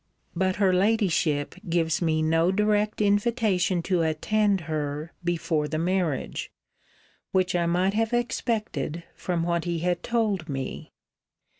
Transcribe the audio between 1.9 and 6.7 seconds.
me no direct invitation to attend her before the marriage: